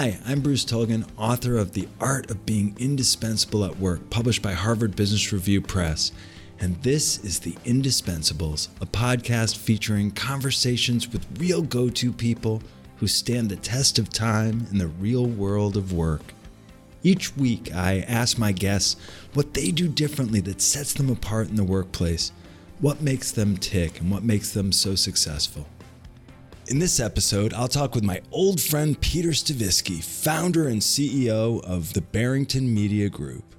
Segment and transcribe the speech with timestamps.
[0.00, 4.52] Hi, I'm Bruce Tulgan, author of The Art of Being Indispensable at Work, published by
[4.52, 6.12] Harvard Business Review Press.
[6.60, 12.62] And this is The Indispensables, a podcast featuring conversations with real go to people
[12.98, 16.32] who stand the test of time in the real world of work.
[17.02, 18.94] Each week, I ask my guests
[19.34, 22.30] what they do differently that sets them apart in the workplace,
[22.78, 25.66] what makes them tick, and what makes them so successful.
[26.68, 31.94] In this episode, I'll talk with my old friend Peter Stavisky, founder and CEO of
[31.94, 33.54] the Barrington Media Group.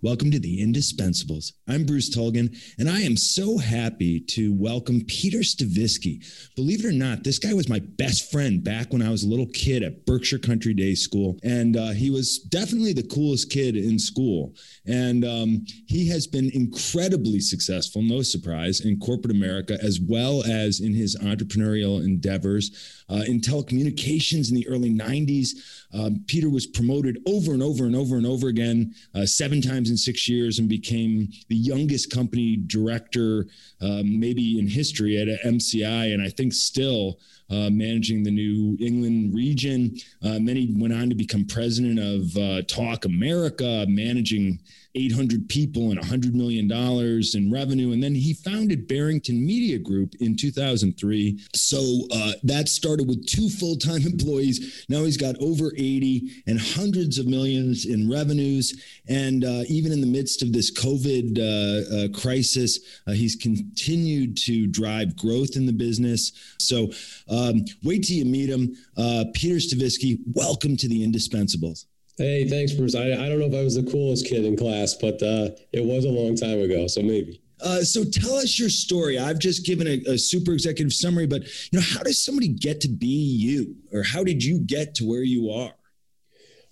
[0.00, 1.54] Welcome to the Indispensables.
[1.66, 6.24] I'm Bruce Tulgan, and I am so happy to welcome Peter Stavisky.
[6.54, 9.28] Believe it or not, this guy was my best friend back when I was a
[9.28, 13.74] little kid at Berkshire Country Day School, and uh, he was definitely the coolest kid
[13.74, 14.54] in school.
[14.86, 20.78] And um, he has been incredibly successful, no surprise, in corporate America as well as
[20.78, 23.04] in his entrepreneurial endeavors.
[23.10, 27.96] Uh, in telecommunications in the early 90s, um, Peter was promoted over and over and
[27.96, 32.56] over and over again, uh, seven times in six years, and became the youngest company
[32.56, 33.46] director,
[33.80, 37.18] um, maybe in history at MCI, and I think still.
[37.50, 39.96] Uh, managing the New England region.
[40.22, 44.60] Uh, then he went on to become president of uh, Talk America, managing
[44.94, 47.92] 800 people and $100 million in revenue.
[47.92, 51.40] And then he founded Barrington Media Group in 2003.
[51.54, 54.86] So uh, that started with two full time employees.
[54.88, 58.82] Now he's got over 80 and hundreds of millions in revenues.
[59.08, 64.36] And uh, even in the midst of this COVID uh, uh crisis, uh, he's continued
[64.38, 66.32] to drive growth in the business.
[66.58, 66.90] So
[67.28, 68.74] um, wait till you meet him.
[68.96, 71.87] Uh, Peter Stavisky, welcome to the Indispensables.
[72.18, 72.96] Hey, thanks, Bruce.
[72.96, 75.84] I, I don't know if I was the coolest kid in class, but uh, it
[75.84, 77.40] was a long time ago, so maybe.
[77.60, 79.20] Uh, so tell us your story.
[79.20, 82.80] I've just given a, a, super executive summary, but you know, how does somebody get
[82.82, 85.72] to be you, or how did you get to where you are?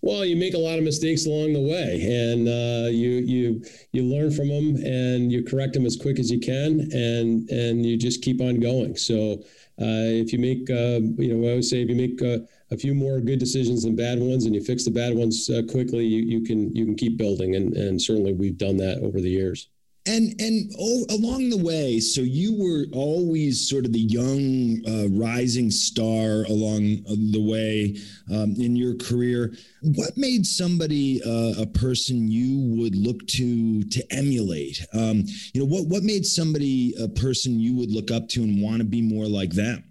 [0.00, 4.02] Well, you make a lot of mistakes along the way, and uh, you you you
[4.02, 7.96] learn from them, and you correct them as quick as you can, and and you
[7.96, 8.96] just keep on going.
[8.96, 9.42] So
[9.80, 12.76] uh, if you make, uh, you know, I always say if you make uh, a
[12.76, 16.22] few more good decisions than bad ones, and you fix the bad ones quickly, you,
[16.22, 19.68] you can you can keep building, and and certainly we've done that over the years.
[20.08, 25.08] And and oh, along the way, so you were always sort of the young uh,
[25.08, 27.96] rising star along the way
[28.32, 29.52] um, in your career.
[29.82, 34.86] What made somebody uh, a person you would look to to emulate?
[34.92, 38.62] Um, you know, what what made somebody a person you would look up to and
[38.62, 39.82] want to be more like them?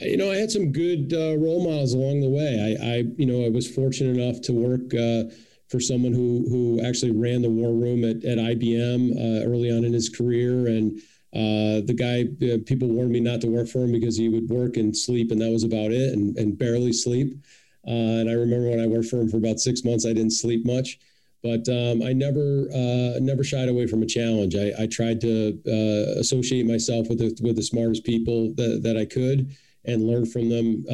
[0.00, 2.76] You know, I had some good uh, role models along the way.
[2.80, 5.34] I, I, you know, I was fortunate enough to work uh,
[5.68, 9.84] for someone who who actually ran the war room at, at IBM uh, early on
[9.84, 10.68] in his career.
[10.68, 10.98] And
[11.34, 14.48] uh, the guy, uh, people warned me not to work for him because he would
[14.48, 17.34] work and sleep, and that was about it, and, and barely sleep.
[17.86, 20.32] Uh, and I remember when I worked for him for about six months, I didn't
[20.32, 20.98] sleep much.
[21.42, 22.66] But um, I never
[23.20, 24.56] never shied away from a challenge.
[24.56, 25.60] I, I tried to
[26.18, 29.54] associate myself with the, with the smartest people that, that I could
[29.84, 30.84] and learn from them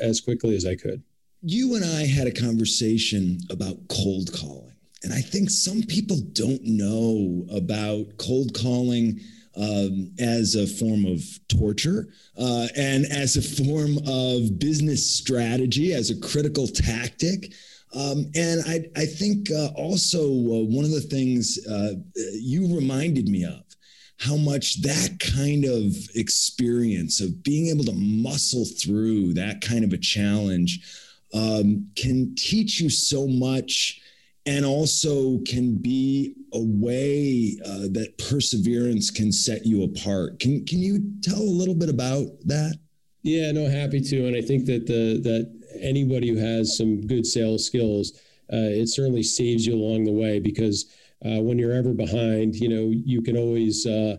[0.00, 1.02] as quickly as I could
[1.48, 4.72] you and I had a conversation about cold calling.
[5.04, 9.20] And I think some people don't know about cold calling
[9.56, 16.10] um, as a form of torture uh, and as a form of business strategy, as
[16.10, 17.52] a critical tactic.
[17.94, 21.94] Um, and I, I think uh, also uh, one of the things uh,
[22.32, 23.62] you reminded me of
[24.18, 29.92] how much that kind of experience of being able to muscle through that kind of
[29.92, 30.80] a challenge
[31.34, 34.00] um, can teach you so much
[34.46, 40.38] and also can be a way uh, that perseverance can set you apart.
[40.38, 42.78] Can can you tell a little bit about that?
[43.22, 44.26] Yeah, no, happy to.
[44.28, 48.12] And I think that the that anybody who has some good sales skills,
[48.52, 50.86] uh, it certainly saves you along the way because
[51.24, 54.16] uh, when you're ever behind, you know, you can always uh,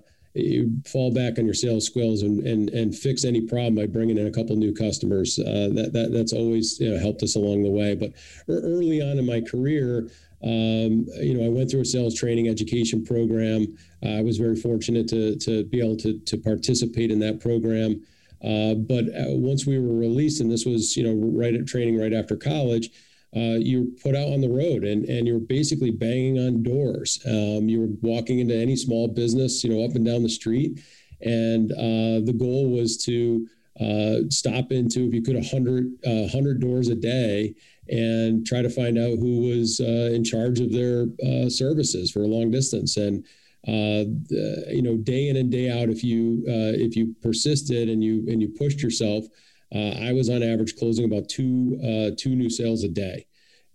[0.85, 4.27] fall back on your sales skills and, and, and fix any problem by bringing in
[4.27, 5.39] a couple new customers.
[5.39, 7.95] Uh, that, that that's always you know, helped us along the way.
[7.95, 8.13] But
[8.47, 10.09] early on in my career,
[10.43, 13.75] um, you know, I went through a sales training education program.
[14.03, 18.03] I was very fortunate to, to be able to, to participate in that program.
[18.43, 21.97] Uh, but uh, once we were released, and this was, you know, right at training
[21.99, 22.91] right after college,
[23.35, 27.19] uh, you're put out on the road and, and you're basically banging on doors.
[27.25, 30.81] Um, you're walking into any small business, you know, up and down the street.
[31.21, 33.47] And uh, the goal was to
[33.79, 37.53] uh, stop into, if you could, 100, 100 uh, doors a day
[37.89, 42.23] and try to find out who was uh, in charge of their uh, services for
[42.23, 42.97] a long distance.
[42.97, 43.25] And
[43.65, 48.41] you know, day in and day out, if you if you persisted and you and
[48.41, 49.29] you pushed yourself, uh,
[49.73, 53.25] I was on average closing about two uh, two new sales a day,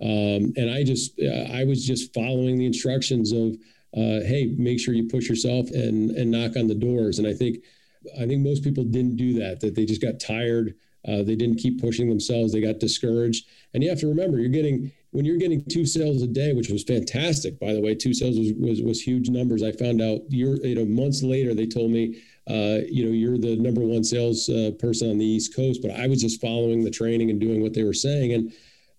[0.01, 3.55] um, and I just uh, I was just following the instructions of
[3.95, 7.19] uh, hey, make sure you push yourself and and knock on the doors.
[7.19, 7.59] And I think
[8.19, 9.61] I think most people didn't do that.
[9.61, 10.75] That they just got tired.
[11.07, 12.53] Uh, they didn't keep pushing themselves.
[12.53, 13.47] They got discouraged.
[13.75, 16.71] And you have to remember, you're getting when you're getting two sales a day, which
[16.71, 17.95] was fantastic, by the way.
[17.95, 19.63] Two sales was was, was huge numbers.
[19.63, 23.39] I found out year you know months later they told me uh, you know, you're
[23.39, 26.83] the number one sales uh, person on the East Coast, but I was just following
[26.83, 28.33] the training and doing what they were saying.
[28.33, 28.53] And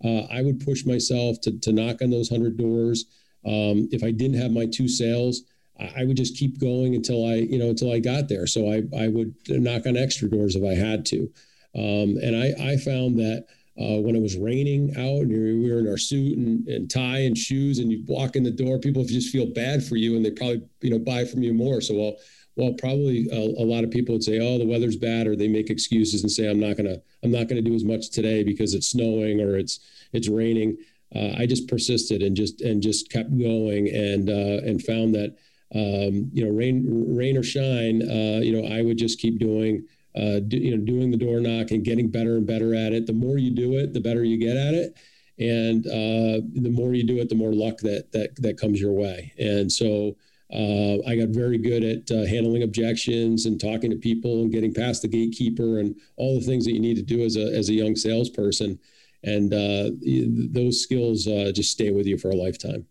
[0.04, 3.06] uh, I would push myself to, to knock on those 100 doors.
[3.46, 5.44] Um, if I didn't have my two sales,
[5.80, 8.48] I would just keep going until I, you know, until I got there.
[8.48, 11.30] So I, I would knock on extra doors if I had to.
[11.76, 13.48] Um, and I, I found that
[13.80, 17.20] uh, when it was raining out and we were in our suit and, and tie
[17.20, 20.24] and shoes and you walk in the door, people just feel bad for you and
[20.24, 21.82] they probably, you know, buy from you more.
[21.82, 22.16] So, well,
[22.56, 25.48] well, probably a, a, lot of people would say, "Oh, the weather's bad," or they
[25.48, 28.74] make excuses and say, "I'm not gonna, I'm not gonna do as much today because
[28.74, 29.80] it's snowing or it's
[30.12, 30.78] it's raining."
[31.16, 35.36] Uh, I just persisted and just and just kept going and uh, and found that
[35.76, 36.86] um, you know, rain
[37.16, 39.86] rain or shine, uh, you know, I would just keep doing.
[40.16, 43.08] Uh, do, you know, doing the door knock and getting better and better at it.
[43.08, 44.96] The more you do it, the better you get at it,
[45.40, 48.92] and uh, the more you do it, the more luck that that that comes your
[48.92, 49.34] way.
[49.40, 50.16] And so,
[50.54, 54.74] uh, I got very good at uh, handling objections and talking to people and getting
[54.74, 57.70] past the gatekeeper and all the things that you need to do as a as
[57.70, 58.80] a young salesperson.
[59.24, 59.92] And uh,
[60.54, 62.86] those skills uh, just stay with you for a lifetime.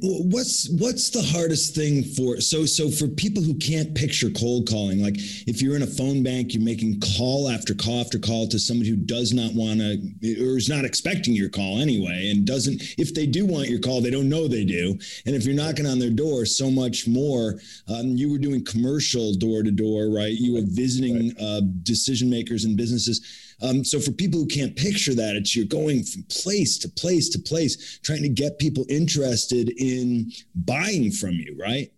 [0.00, 5.02] What's what's the hardest thing for so so for people who can't picture cold calling
[5.02, 8.58] like if you're in a phone bank you're making call after call after call to
[8.58, 12.82] somebody who does not want to or is not expecting your call anyway and doesn't
[12.98, 14.90] if they do want your call they don't know they do
[15.26, 17.58] and if you're knocking on their door so much more
[17.88, 20.32] um, you were doing commercial door to door right?
[20.32, 21.40] You were visiting right.
[21.40, 25.66] uh, decision makers and businesses um, so for people who can't picture that, it's you're
[25.66, 31.32] going from place to place to place, trying to get people interested in buying from
[31.32, 31.90] you, right?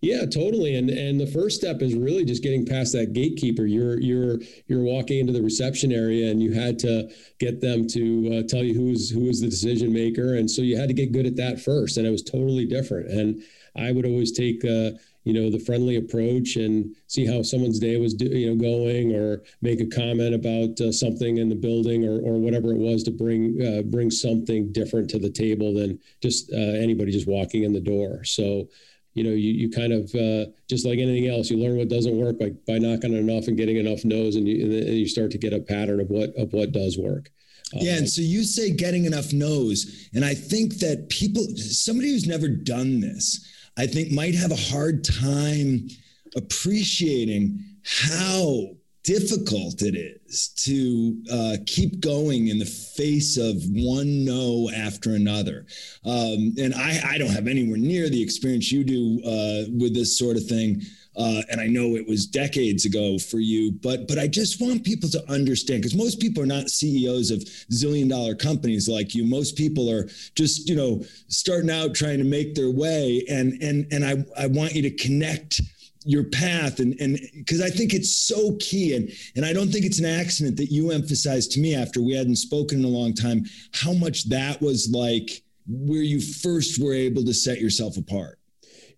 [0.00, 0.76] Yeah, totally.
[0.76, 3.64] And and the first step is really just getting past that gatekeeper.
[3.64, 8.38] You're you're you're walking into the reception area, and you had to get them to
[8.38, 11.12] uh, tell you who's who is the decision maker, and so you had to get
[11.12, 11.96] good at that first.
[11.96, 13.08] And it was totally different.
[13.10, 13.42] And
[13.76, 14.64] I would always take.
[14.64, 14.90] Uh,
[15.24, 19.14] you know the friendly approach and see how someone's day was do, you know going
[19.14, 23.02] or make a comment about uh, something in the building or, or whatever it was
[23.02, 27.64] to bring uh, bring something different to the table than just uh, anybody just walking
[27.64, 28.22] in the door.
[28.24, 28.68] So
[29.14, 32.16] you know you, you kind of uh, just like anything else you learn what doesn't
[32.16, 35.38] work by, by knocking enough and getting enough no's and you, and you start to
[35.38, 37.30] get a pattern of what of what does work.
[37.72, 42.26] Yeah, and so you say getting enough no's, and I think that people, somebody who's
[42.26, 43.44] never done this,
[43.76, 45.88] I think might have a hard time
[46.36, 49.94] appreciating how difficult it
[50.26, 55.66] is to uh, keep going in the face of one no after another.
[56.04, 60.18] Um, and I, I, don't have anywhere near the experience you do uh, with this
[60.18, 60.80] sort of thing.
[61.16, 64.84] Uh, and I know it was decades ago for you, but but I just want
[64.84, 67.40] people to understand because most people are not CEOs of
[67.72, 69.24] zillion dollar companies like you.
[69.24, 73.86] Most people are just you know starting out trying to make their way, and and
[73.92, 75.60] and I I want you to connect
[76.06, 79.86] your path and and because I think it's so key and and I don't think
[79.86, 83.14] it's an accident that you emphasized to me after we hadn't spoken in a long
[83.14, 88.38] time how much that was like where you first were able to set yourself apart.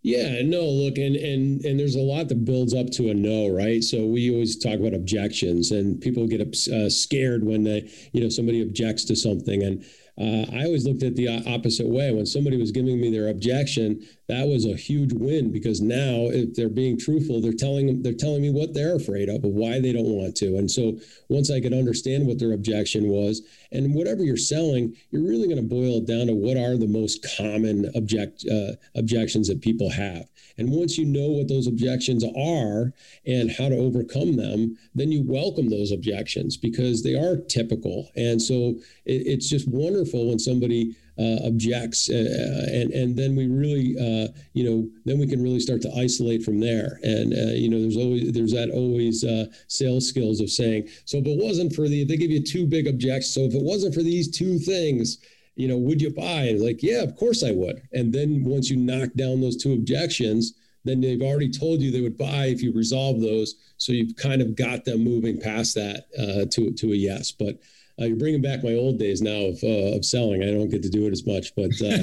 [0.07, 3.49] Yeah, no, look, and and and there's a lot that builds up to a no,
[3.49, 3.83] right?
[3.83, 8.29] So we always talk about objections, and people get uh, scared when they, you know,
[8.29, 9.85] somebody objects to something, and
[10.17, 12.13] uh, I always looked at the opposite way.
[12.13, 16.55] When somebody was giving me their objection, that was a huge win because now, if
[16.55, 20.05] they're being truthful, they're telling they're telling me what they're afraid of, why they don't
[20.05, 20.57] want to.
[20.59, 23.43] And so, once I could understand what their objection was,
[23.73, 26.89] and whatever you're selling, you're really going to boil it down to what are the
[26.89, 30.29] most common object uh, objections that people have.
[30.59, 32.93] And once you know what those objections are
[33.27, 38.11] and how to overcome them, then you welcome those objections because they are typical.
[38.17, 43.97] And so it, it's just wonderful when somebody objects, uh, and and then we really,
[43.99, 46.99] uh, you know, then we can really start to isolate from there.
[47.03, 51.19] And uh, you know, there's always there's that always uh, sales skills of saying, so
[51.19, 53.35] if it wasn't for the, they give you two big objections.
[53.35, 55.19] So if it wasn't for these two things,
[55.55, 56.55] you know, would you buy?
[56.59, 57.83] Like, yeah, of course I would.
[57.93, 60.55] And then once you knock down those two objections,
[60.85, 63.57] then they've already told you they would buy if you resolve those.
[63.79, 67.33] So you've kind of got them moving past that uh, to to a yes.
[67.33, 67.59] But
[68.01, 70.43] uh, you're bringing back my old days now of uh, of selling.
[70.43, 71.97] I don't get to do it as much, but uh,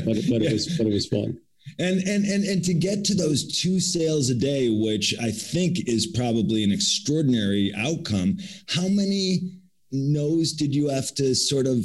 [0.04, 0.50] but, but yeah.
[0.50, 1.38] it was but it was fun.
[1.78, 5.88] And and and and to get to those two sales a day, which I think
[5.88, 8.38] is probably an extraordinary outcome,
[8.68, 9.58] how many
[9.92, 11.84] no's did you have to sort of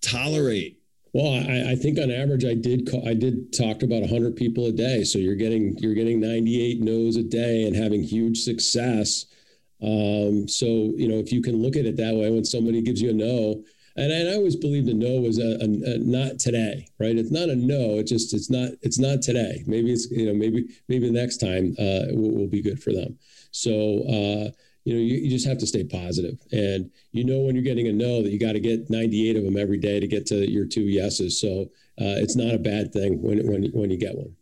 [0.00, 0.80] tolerate?
[1.12, 4.34] Well, I, I think on average, I did call, I did talk to about 100
[4.34, 5.04] people a day.
[5.04, 9.26] So you're getting you're getting 98 no's a day and having huge success.
[9.84, 13.02] Um, so you know if you can look at it that way, when somebody gives
[13.02, 13.62] you a no,
[13.96, 17.16] and I, and I always believed a no was a, a, a, not today, right?
[17.16, 17.98] It's not a no.
[17.98, 19.62] It's just it's not it's not today.
[19.66, 23.18] Maybe it's you know maybe maybe next time uh, will, will be good for them.
[23.50, 24.50] So uh,
[24.84, 27.88] you know you, you just have to stay positive, and you know when you're getting
[27.88, 30.50] a no that you got to get 98 of them every day to get to
[30.50, 31.40] your two yeses.
[31.40, 34.34] So uh, it's not a bad thing when when when you get one.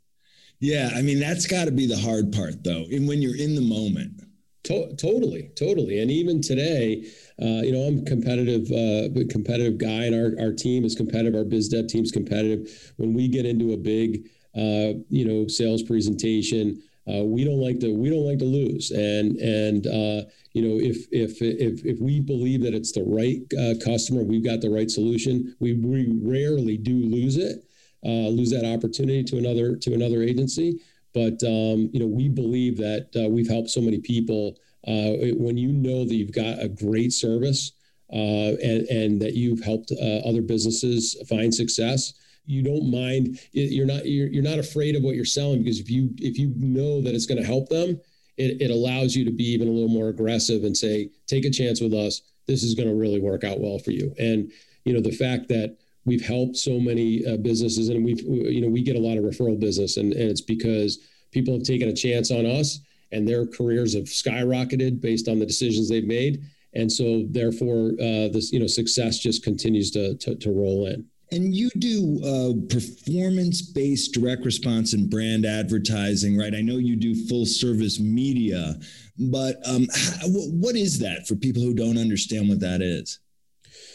[0.61, 3.55] Yeah, I mean that's got to be the hard part though, and when you're in
[3.55, 4.23] the moment.
[4.65, 7.05] To- totally, totally, and even today,
[7.43, 11.35] uh, you know, I'm competitive, uh, competitive guy, and our, our team is competitive.
[11.35, 12.93] Our biz dev team's competitive.
[12.97, 16.81] When we get into a big, uh, you know, sales presentation,
[17.13, 18.93] uh, we don't like to we don't like to lose.
[18.93, 23.41] And and uh, you know, if if if if we believe that it's the right
[23.59, 25.57] uh, customer, we've got the right solution.
[25.59, 27.65] We, we rarely do lose it,
[28.05, 30.79] lose that opportunity to another to another agency.
[31.15, 34.59] But um, you know, we believe that uh, we've helped so many people.
[34.87, 37.73] Uh, when you know that you've got a great service
[38.13, 42.15] uh, and, and, that you've helped uh, other businesses find success,
[42.47, 43.39] you don't mind.
[43.53, 46.53] You're not you're, you're not afraid of what you're selling because if you if you
[46.57, 48.01] know that it's going to help them,
[48.37, 51.51] it, it allows you to be even a little more aggressive and say, take a
[51.51, 52.23] chance with us.
[52.47, 54.13] This is going to really work out well for you.
[54.19, 54.51] And
[54.85, 58.69] you know the fact that we've helped so many uh, businesses and we've you know
[58.69, 60.99] we get a lot of referral business and, and it's because
[61.31, 62.81] people have taken a chance on us
[63.13, 66.43] and their careers have skyrocketed based on the decisions they've made
[66.75, 71.07] and so therefore uh, this you know success just continues to, to, to roll in
[71.33, 76.55] and you do uh, performance based direct response and brand advertising, right?
[76.55, 78.79] I know you do full service media,
[79.19, 79.87] but um,
[80.27, 83.19] what is that for people who don't understand what that is?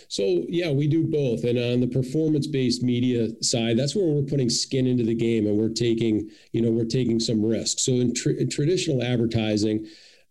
[0.07, 1.43] So yeah, we do both.
[1.43, 5.57] And on the performance-based media side, that's where we're putting skin into the game, and
[5.57, 7.83] we're taking, you know, we're taking some risks.
[7.83, 9.87] So in, in traditional advertising,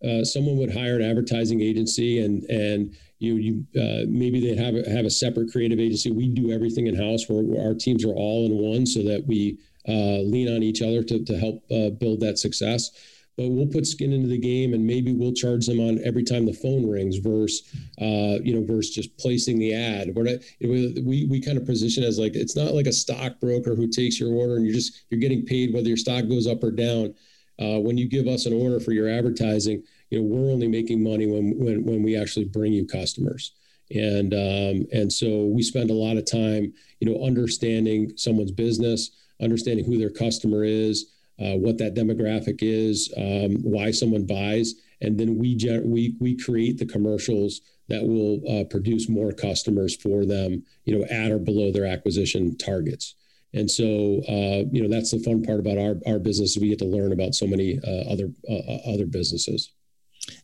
[0.07, 4.75] uh, someone would hire an advertising agency, and and you you uh, maybe they have
[4.75, 6.11] a, have a separate creative agency.
[6.11, 7.29] We do everything in house.
[7.29, 11.03] Where our teams are all in one, so that we uh, lean on each other
[11.03, 12.91] to to help uh, build that success
[13.37, 16.47] but we'll put skin into the game and maybe we'll charge them on every time
[16.47, 17.63] the phone rings versus
[18.01, 20.15] uh, you know versus just placing the ad.
[20.15, 23.89] We're not, we, we kind of position as like it's not like a stockbroker who
[23.89, 26.71] takes your order and you're just you're getting paid whether your stock goes up or
[26.71, 27.15] down.
[27.59, 31.03] Uh, when you give us an order for your advertising you know we're only making
[31.03, 33.53] money when when, when we actually bring you customers.
[33.95, 39.11] And um, and so we spend a lot of time you know understanding someone's business
[39.41, 45.19] understanding who their customer is uh, what that demographic is, um, why someone buys, and
[45.19, 50.63] then we we we create the commercials that will uh, produce more customers for them,
[50.85, 53.15] you know, at or below their acquisition targets.
[53.55, 56.57] And so, uh, you know, that's the fun part about our our business.
[56.57, 59.73] We get to learn about so many uh, other uh, other businesses.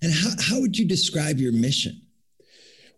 [0.02, 2.00] And how how would you describe your mission?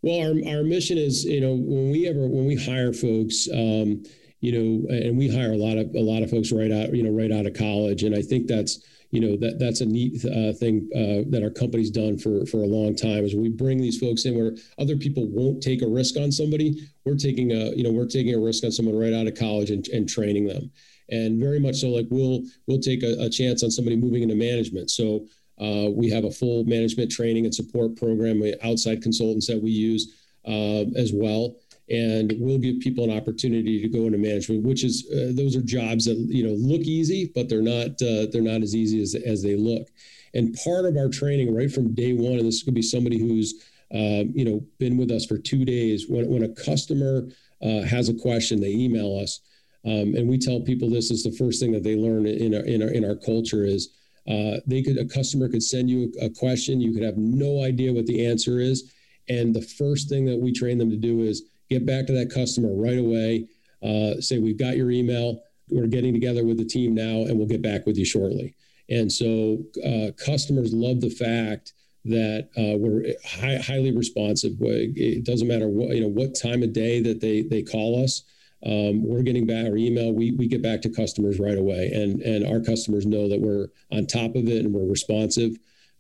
[0.03, 3.49] Well, our, our mission is, you know, when we ever when we hire folks.
[3.53, 4.05] Um,
[4.45, 7.03] you know, and we hire a lot of a lot of folks right out, you
[7.03, 10.23] know, right out of college, and I think that's you know that that's a neat
[10.27, 13.81] uh, thing uh, that our company's done for for a long time is we bring
[13.81, 16.87] these folks in where other people won't take a risk on somebody.
[17.07, 19.71] We're taking a you know we're taking a risk on someone right out of college
[19.71, 20.71] and, and training them,
[21.09, 24.35] and very much so like we'll we'll take a, a chance on somebody moving into
[24.35, 24.91] management.
[24.91, 25.25] So
[25.59, 30.21] uh, we have a full management training and support program, outside consultants that we use
[30.47, 31.57] uh, as well
[31.91, 35.63] and we'll give people an opportunity to go into management which is uh, those are
[35.63, 39.15] jobs that you know look easy but they're not uh, they're not as easy as,
[39.15, 39.89] as they look.
[40.35, 43.55] And part of our training right from day one and this could be somebody who's
[43.95, 47.29] uh, you know been with us for two days when, when a customer
[47.63, 49.41] uh, has a question they email us
[49.87, 52.63] um, and we tell people this is the first thing that they learn in our
[52.63, 53.91] in our, in our culture is
[54.27, 57.93] uh, they could a customer could send you a question you could have no idea
[57.93, 58.93] what the answer is
[59.29, 62.31] and the first thing that we train them to do is get back to that
[62.33, 63.49] customer right away.
[63.83, 65.43] Uh, say, we've got your email.
[65.69, 68.55] We're getting together with the team now, and we'll get back with you shortly.
[68.91, 71.73] And so uh, customers love the fact
[72.05, 74.53] that uh, we're high, highly responsive.
[74.61, 78.25] It doesn't matter what you know what time of day that they they call us.
[78.65, 80.13] Um, we're getting back our email.
[80.13, 83.69] We, we get back to customers right away, and and our customers know that we're
[83.91, 85.57] on top of it and we're responsive.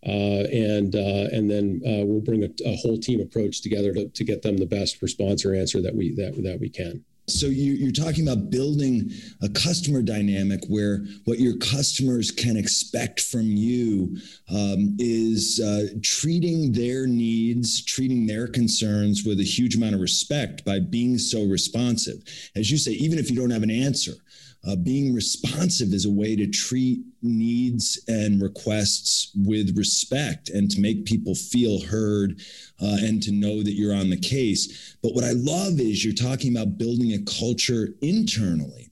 [0.07, 4.07] Uh, and uh, and then uh, we'll bring a, a, whole team approach together to,
[4.09, 7.03] to get them the best response or answer that we that that we can.
[7.27, 13.21] So you, are talking about building a customer dynamic where what your customers can expect
[13.21, 14.19] from you
[14.51, 20.67] um, is uh, treating their needs, treating their concerns with a huge amount of respect
[20.67, 22.23] by being so responsive.
[22.57, 24.13] As you say, even if you don't have an answer,
[24.67, 30.81] uh, being responsive is a way to treat needs and requests with respect and to
[30.81, 32.41] make people feel heard
[32.83, 34.97] uh, and to know that you're on the case.
[35.03, 38.91] But what I love is you're talking about building a culture internally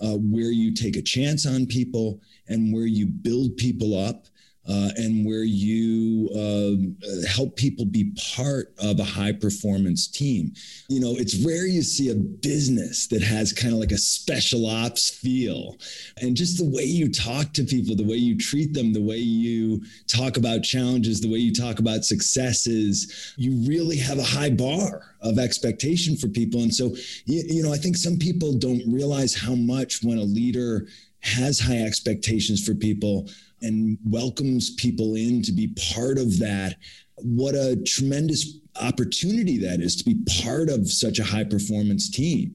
[0.00, 4.26] uh, where you take a chance on people and where you build people up
[4.68, 10.52] uh, and where you uh, help people be part of a high performance team.
[10.88, 14.66] You know, it's rare you see a business that has kind of like a special
[14.66, 15.76] ops feel.
[16.20, 19.18] And just the way you talk to people, the way you treat them, the way
[19.18, 24.50] you talk about challenges, the way you talk about successes, you really have a high
[24.50, 26.62] bar of expectation for people.
[26.62, 26.94] And so,
[27.26, 30.86] you, you know, I think some people don't realize how much when a leader
[31.20, 33.28] has high expectations for people
[33.62, 36.76] and welcomes people in to be part of that.
[37.16, 42.54] What a tremendous opportunity that is to be part of such a high performance team.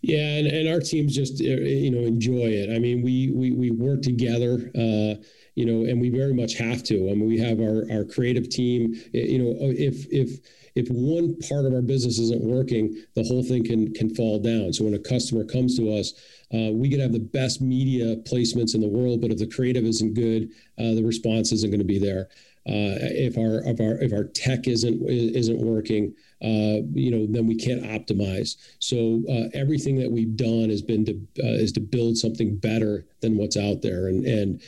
[0.00, 2.74] Yeah, and, and our teams just uh, you know enjoy it.
[2.74, 4.70] I mean, we we we work together.
[4.74, 5.22] Uh,
[5.54, 7.10] you know, and we very much have to.
[7.10, 8.94] I mean, we have our our creative team.
[9.12, 10.40] You know, if if
[10.74, 14.72] if one part of our business isn't working, the whole thing can can fall down.
[14.72, 16.14] So when a customer comes to us,
[16.54, 19.84] uh, we could have the best media placements in the world, but if the creative
[19.84, 22.28] isn't good, uh, the response isn't going to be there.
[22.64, 27.54] Uh, if our if our if our tech isn't isn't working, you know, then we
[27.54, 28.56] can't optimize.
[28.78, 33.06] So uh, everything that we've done has been to uh, is to build something better
[33.20, 34.08] than what's out there.
[34.08, 34.60] And and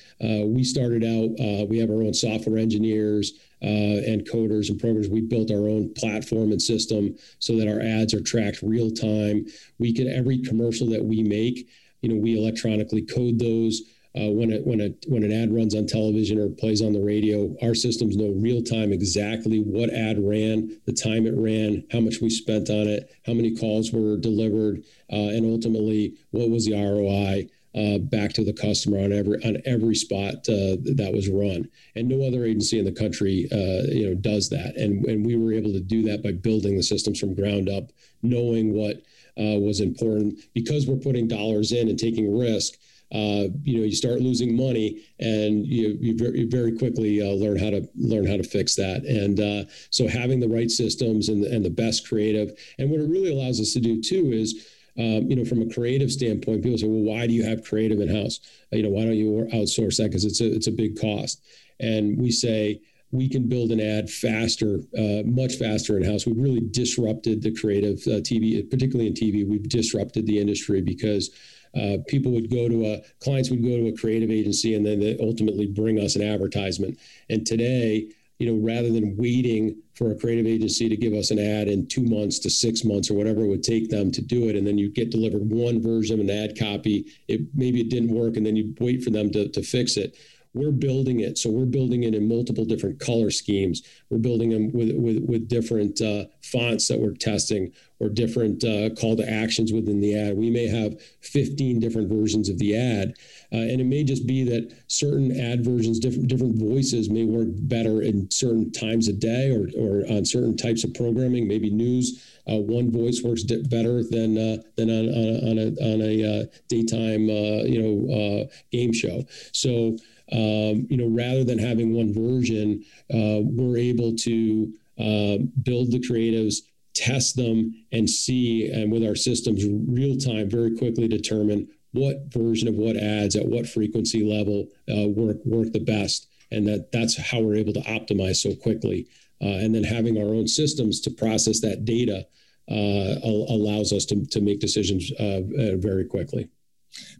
[0.54, 1.68] we started out.
[1.68, 5.08] we have our own software engineers and coders and programmers.
[5.08, 9.46] We built our own platform and system so that our ads are tracked real time.
[9.78, 11.68] We can every commercial that we make,
[12.02, 13.82] you know, we electronically code those.
[14.16, 17.00] Uh, when a, when a when an ad runs on television or plays on the
[17.00, 21.98] radio, our systems know real time exactly what ad ran, the time it ran, how
[21.98, 26.66] much we spent on it, how many calls were delivered, uh, and ultimately what was
[26.66, 27.48] the ROI.
[27.76, 32.06] Uh, back to the customer on every on every spot uh, that was run, and
[32.06, 34.76] no other agency in the country, uh, you know, does that.
[34.76, 37.90] And and we were able to do that by building the systems from ground up,
[38.22, 38.98] knowing what
[39.36, 42.78] uh, was important because we're putting dollars in and taking risk
[43.14, 47.32] uh, you know you start losing money and you, you, very, you very quickly uh,
[47.32, 51.28] learn how to learn how to fix that and uh, so having the right systems
[51.28, 54.68] and, and the best creative and what it really allows us to do too is
[54.96, 58.00] um, you know, from a creative standpoint, people say, "Well, why do you have creative
[58.00, 58.38] in house?
[58.70, 60.04] You know, why don't you outsource that?
[60.04, 61.42] Because it's a it's a big cost."
[61.80, 66.26] And we say we can build an ad faster, uh, much faster in house.
[66.26, 69.48] We've really disrupted the creative uh, TV, particularly in TV.
[69.48, 71.30] We've disrupted the industry because
[71.76, 75.00] uh, people would go to a clients would go to a creative agency and then
[75.00, 76.98] they ultimately bring us an advertisement.
[77.30, 81.38] And today, you know, rather than waiting for a creative agency to give us an
[81.38, 84.48] ad in two months to six months or whatever it would take them to do
[84.48, 87.90] it, and then you get delivered one version of an ad copy, it maybe it
[87.90, 90.16] didn't work, and then you wait for them to, to fix it
[90.54, 91.36] we're building it.
[91.36, 93.82] So we're building it in multiple different color schemes.
[94.08, 98.90] We're building them with with, with different uh, fonts that we're testing or different uh,
[98.94, 100.36] call to actions within the ad.
[100.36, 103.14] We may have 15 different versions of the ad,
[103.52, 107.48] uh, and it may just be that certain ad versions, different different voices may work
[107.50, 111.48] better in certain times of day or or on certain types of programming.
[111.48, 112.30] Maybe news.
[112.46, 116.44] Uh, one voice works better than uh, than on, on, on a on a uh,
[116.68, 119.24] daytime uh, you know uh, game show.
[119.52, 119.96] So
[120.32, 126.00] um, you know, rather than having one version, uh, we're able to uh, build the
[126.00, 126.62] creatives,
[126.94, 132.68] test them, and see, and with our systems, real time, very quickly determine what version
[132.68, 137.16] of what ads at what frequency level uh, work work the best, and that that's
[137.16, 139.06] how we're able to optimize so quickly.
[139.42, 142.26] Uh, and then having our own systems to process that data
[142.70, 145.42] uh, allows us to, to make decisions uh,
[145.76, 146.48] very quickly.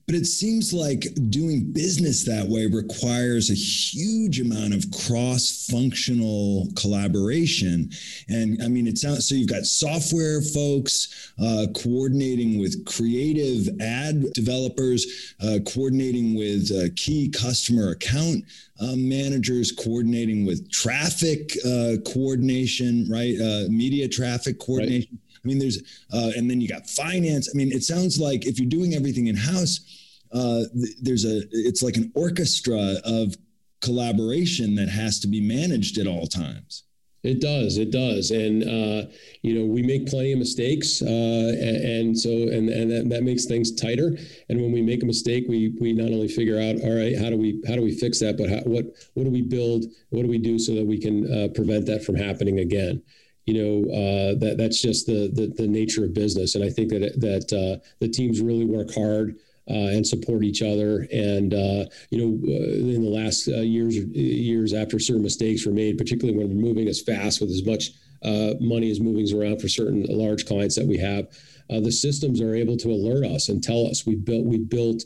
[0.06, 6.68] But it seems like doing business that way requires a huge amount of cross functional
[6.76, 7.90] collaboration.
[8.28, 14.32] And I mean, it sounds so you've got software folks uh, coordinating with creative ad
[14.34, 18.44] developers, uh, coordinating with uh, key customer account
[18.80, 23.36] uh, managers, coordinating with traffic uh, coordination, right?
[23.40, 25.08] Uh, media traffic coordination.
[25.12, 25.78] Right I mean, there's,
[26.12, 27.50] uh, and then you got finance.
[27.52, 31.42] I mean, it sounds like if you're doing everything in house, uh, th- there's a,
[31.50, 33.34] it's like an orchestra of
[33.80, 36.84] collaboration that has to be managed at all times.
[37.24, 37.78] It does.
[37.78, 38.30] It does.
[38.30, 41.00] And, uh, you know, we make plenty of mistakes.
[41.00, 44.16] Uh, and, and, so, and, and that, that, makes things tighter.
[44.50, 47.30] And when we make a mistake, we, we not only figure out, all right, how
[47.30, 49.86] do we, how do we fix that, but how, what, what do we build?
[50.10, 53.02] What do we do so that we can uh, prevent that from happening again?
[53.46, 56.54] You know, uh, that, that's just the, the, the, nature of business.
[56.54, 59.36] And I think that, that uh, the teams really work hard
[59.68, 61.06] uh, and support each other.
[61.12, 65.72] And uh, you know, uh, in the last uh, years years after certain mistakes were
[65.72, 69.60] made, particularly when we're moving as fast with as much uh, money as moving around
[69.60, 71.26] for certain large clients that we have.
[71.70, 75.04] Uh, the systems are able to alert us and tell us we built we built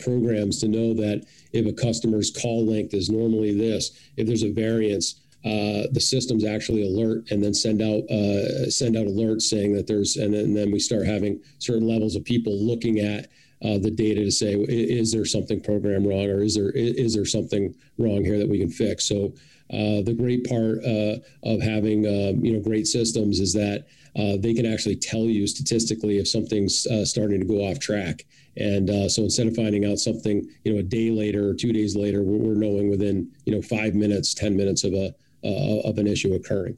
[0.00, 4.52] programs to know that if a customer's call length is normally this, if there's a
[4.52, 9.72] variance, uh, the systems actually alert and then send out uh, send out alerts saying
[9.72, 13.26] that there's and then, and then, we start having certain levels of people looking at
[13.64, 17.24] uh, the data to say is there something program wrong or is there is there
[17.24, 19.04] something wrong here that we can fix?
[19.06, 19.32] So
[19.72, 24.36] uh, the great part uh, of having um, you know great systems is that uh,
[24.40, 28.26] they can actually tell you statistically if something's starting to go off track.
[28.56, 31.72] And uh, so instead of finding out something you know a day later or two
[31.72, 35.98] days later we're, we're knowing within you know five minutes ten minutes of a of
[35.98, 36.76] an issue occurring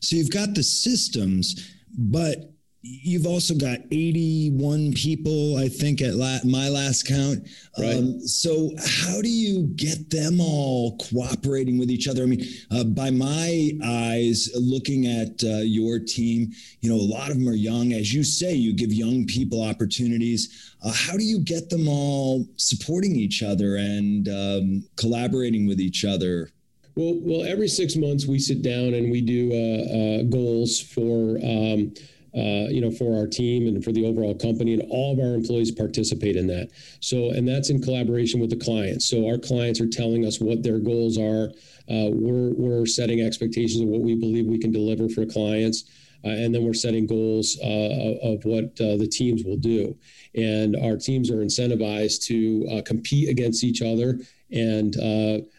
[0.00, 2.50] so you've got the systems but
[2.86, 7.46] you've also got 81 people, I think, at la- my last count.
[7.78, 7.96] Right.
[7.96, 12.22] Um, so, how do you get them all cooperating with each other?
[12.22, 17.30] I mean, uh, by my eyes, looking at uh, your team, you know, a lot
[17.30, 17.92] of them are young.
[17.92, 20.74] As you say, you give young people opportunities.
[20.84, 26.04] Uh, how do you get them all supporting each other and um, collaborating with each
[26.04, 26.50] other?
[26.96, 31.38] Well, well, every six months we sit down and we do uh, uh, goals for.
[31.44, 31.92] Um,
[32.34, 35.34] uh, you know, for our team and for the overall company, and all of our
[35.34, 36.68] employees participate in that.
[37.00, 39.08] So, and that's in collaboration with the clients.
[39.08, 41.48] So, our clients are telling us what their goals are.
[41.88, 45.84] Uh, we're we're setting expectations of what we believe we can deliver for clients.
[46.26, 49.96] Uh, and then we're setting goals uh, of what uh, the teams will do.
[50.34, 54.18] And our teams are incentivized to uh, compete against each other
[54.50, 54.94] and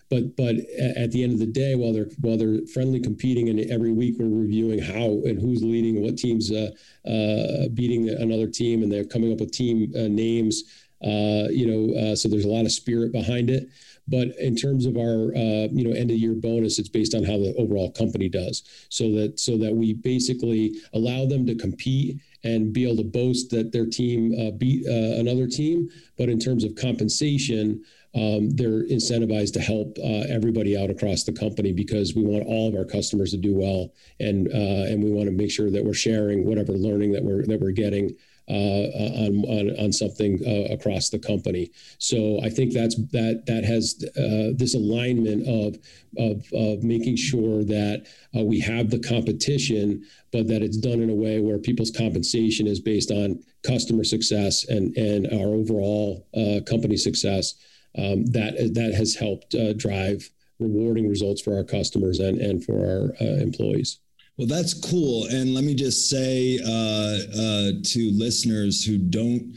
[0.10, 3.60] but but at the end of the day, while they're while they're friendly competing, and
[3.70, 6.72] every week we're reviewing how and who's leading, what teams uh,
[7.06, 10.64] uh, beating another team, and they're coming up with team uh, names.
[11.04, 13.70] Uh, you know, uh, so there's a lot of spirit behind it.
[14.08, 17.38] But in terms of our you know end of year bonus, it's based on how
[17.38, 18.64] the overall company does.
[18.90, 23.50] So that so that we basically allow them to compete and be able to boast
[23.50, 25.90] that their team beat another team.
[26.18, 27.84] But in terms of compensation
[28.18, 32.68] um, they're incentivized to help uh, everybody out across the company because we want all
[32.68, 35.86] of our customers to do well, and uh, and we want to make sure that
[35.86, 38.16] we're sharing whatever learning that we're that we're getting
[38.50, 41.70] uh, on, on, on something uh, across the company.
[42.00, 45.78] So I think that's that that has uh, this alignment of,
[46.18, 51.10] of of making sure that uh, we have the competition, but that it's done in
[51.10, 56.26] a way where people's compensation is based on customer success and and our overall
[56.66, 57.54] company success
[57.98, 60.30] um, that that has helped uh, drive
[60.60, 64.00] rewarding results for our customers and and for our uh, employees.
[64.38, 65.26] Well, that's cool.
[65.26, 69.56] And let me just say uh, uh to listeners who don't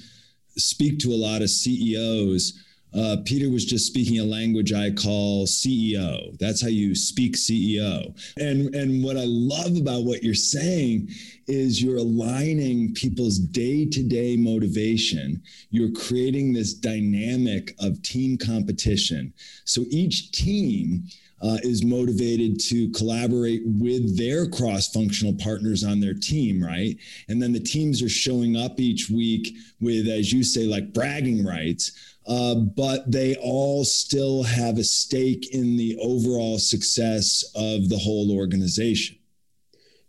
[0.57, 2.59] speak to a lot of CEOs
[2.95, 6.37] uh, Peter was just speaking a language I call CEO.
[6.39, 8.15] That's how you speak CEO.
[8.37, 11.09] And and what I love about what you're saying
[11.47, 15.43] is you're aligning people's day-to-day motivation.
[15.71, 19.33] You're creating this dynamic of team competition.
[19.65, 21.05] So each team
[21.43, 26.97] uh, is motivated to collaborate with their cross-functional partners on their team, right?
[27.29, 31.45] And then the teams are showing up each week with, as you say, like bragging
[31.45, 37.99] rights uh, but they all still have a stake in the overall success of the
[37.99, 39.17] whole organization.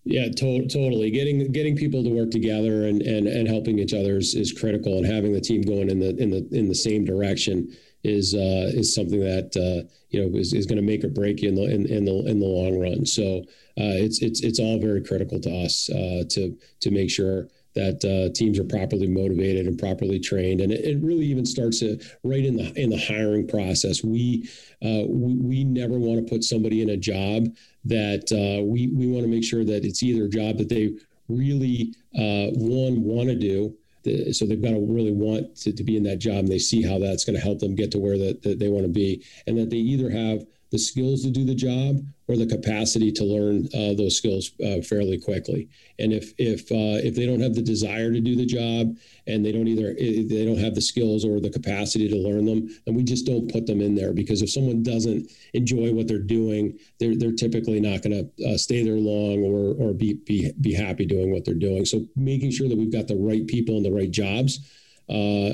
[0.04, 1.12] Yeah, to- totally.
[1.12, 4.98] Getting getting people to work together and, and, and helping each other is, is critical,
[4.98, 8.72] and having the team going in the in the in the same direction is uh,
[8.74, 11.56] is something that uh, you know is, is going to make or break you in
[11.56, 13.06] the in, in the in the long run.
[13.06, 13.40] So
[13.78, 18.04] uh, it's it's it's all very critical to us uh, to to make sure that
[18.04, 21.82] uh, teams are properly motivated and properly trained, and it, it really even starts
[22.24, 24.04] right in the in the hiring process.
[24.04, 24.50] We
[24.84, 27.48] uh, we, we, never want to put somebody in a job
[27.86, 30.96] that uh, we we want to make sure that it's either a job that they
[31.30, 33.76] really uh, one want to do.
[34.04, 36.60] The, so they've got to really want to, to be in that job, and they
[36.60, 38.92] see how that's going to help them get to where that, that they want to
[38.92, 43.12] be, and that they either have the skills to do the job or the capacity
[43.12, 45.67] to learn uh, those skills uh, fairly quickly.
[45.99, 48.95] And if if uh, if they don't have the desire to do the job
[49.27, 52.69] and they don't either they don't have the skills or the capacity to learn them,
[52.86, 56.19] then we just don't put them in there because if someone doesn't enjoy what they're
[56.19, 60.53] doing, they're they're typically not going to uh, stay there long or or be be
[60.62, 61.86] be happy doing what they're doing.
[61.86, 64.60] So making sure that we've got the right people in the right jobs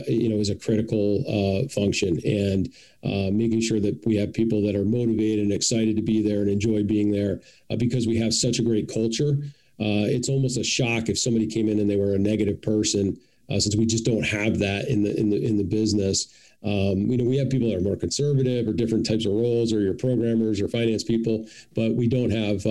[0.07, 2.19] you know, is a critical uh, function.
[2.25, 6.21] And uh, making sure that we have people that are motivated and excited to be
[6.21, 9.37] there and enjoy being there uh, because we have such a great culture.
[9.79, 13.17] Uh, it's almost a shock if somebody came in and they were a negative person,
[13.49, 16.33] uh, since we just don't have that in the in the in the business.
[16.63, 19.71] Um, you know, we have people that are more conservative or different types of roles,
[19.71, 22.65] or your programmers or finance people, but we don't have.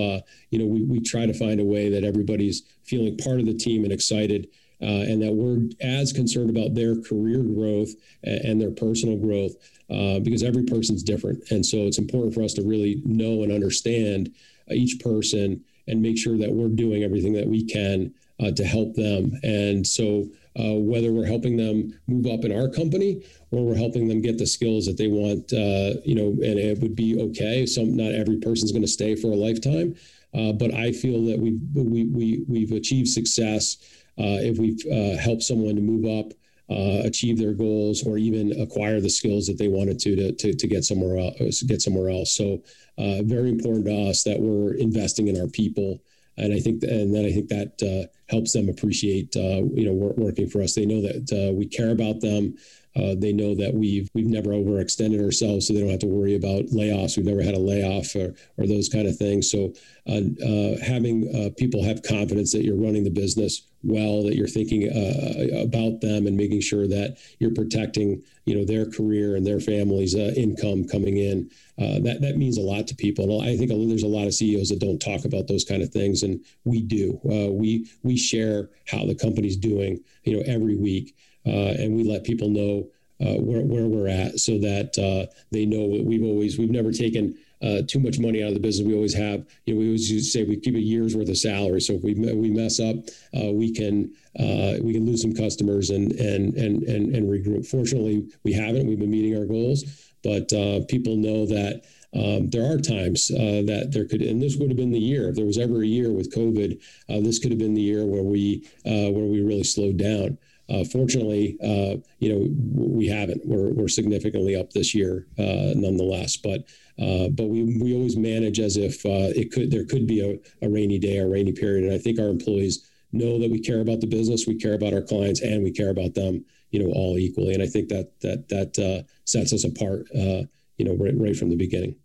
[0.51, 3.53] you know, we we try to find a way that everybody's feeling part of the
[3.53, 4.49] team and excited uh,
[4.81, 7.89] and that we're as concerned about their career growth
[8.23, 9.53] and, their personal growth
[9.89, 11.43] uh, because every person's different.
[11.51, 14.33] And so it's important for us to really know and understand
[14.69, 18.63] uh, each person and make sure that we're doing everything that we can uh, to
[18.63, 19.31] help them.
[19.43, 20.27] And so
[20.59, 24.37] uh, whether we're helping them move up in our company or we're helping them get
[24.37, 27.65] the skills that they want, uh, you know, and it would be okay.
[27.65, 29.95] Some not every person's going to stay for a lifetime,
[30.33, 35.17] uh, but I feel that we've we, we we've achieved success uh, if we've uh,
[35.17, 36.33] helped someone to move up,
[36.69, 40.53] uh, achieve their goals, or even acquire the skills that they wanted to to, to,
[40.53, 41.63] to get somewhere else.
[41.63, 42.35] Get somewhere else.
[42.35, 42.61] So
[42.97, 46.01] very important to us that we're investing in our people
[46.37, 49.93] and I think, and then I think that uh, helps them appreciate, uh, you know,
[49.93, 50.75] working for us.
[50.75, 52.55] They know that uh, we care about them.
[52.97, 56.35] Uh, they know that we've we've never overextended ourselves, so they don't have to worry
[56.35, 57.15] about layoffs.
[57.15, 59.51] We've never had a layoff or, or those kind of things.
[59.51, 59.73] So
[60.07, 64.47] uh, uh, having uh, people have confidence that you're running the business well, that you're
[64.47, 69.45] thinking uh, about them, and making sure that you're protecting, you know, their career and
[69.45, 71.49] their family's income coming in.
[71.77, 73.25] that that means a lot to people.
[73.25, 75.89] And I think there's a lot of CEOs that don't talk about those kind of
[75.89, 77.19] things, and we do.
[77.23, 81.15] we we share how the company's doing, you know, every week.
[81.47, 82.87] Uh, and we let people know
[83.19, 86.91] uh, where, where we're at so that uh, they know that we've always we've never
[86.91, 88.85] taken uh, too much money out of the business.
[88.85, 91.81] We always have, you know, we always say we keep a year's worth of salary.
[91.81, 92.97] So if we we mess up,
[93.35, 97.65] uh, we can uh, we can lose some customers and and and and and regroup.
[97.65, 98.85] Fortunately, we haven't.
[98.85, 100.49] We've been meeting our goals, but
[100.87, 101.85] people know that.
[102.13, 105.35] Um, there are times that there could, and this would have been the year if
[105.35, 106.81] there was ever a year with COVID.
[107.23, 110.37] This could have been the year where we where we really slowed down.
[110.69, 113.41] Uh, fortunately, uh, you know, we haven't.
[113.45, 116.35] We're, we're significantly up this year, uh, nonetheless.
[116.35, 116.65] But
[116.99, 120.65] uh, but we, we always manage as if uh, it could there could be a,
[120.65, 121.85] a rainy day or rainy period.
[121.85, 124.93] And I think our employees know that we care about the business, we care about
[124.93, 127.53] our clients, and we care about them, you know, all equally.
[127.53, 131.49] And I think that that that uh, sets us apart, you know, right right from
[131.49, 131.95] the beginning.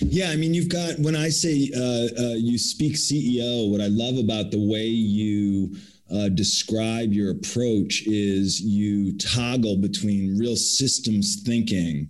[0.00, 4.50] Yeah, I mean, you've got when I say you speak CEO, what I love about
[4.50, 5.76] the way you
[6.14, 12.08] uh, describe your approach is you toggle between real systems thinking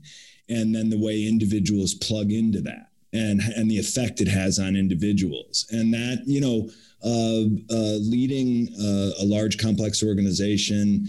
[0.48, 4.76] and then the way individuals plug into that and and the effect it has on
[4.76, 5.66] individuals.
[5.70, 6.68] And that you know
[7.04, 11.06] uh, uh, leading uh, a large complex organization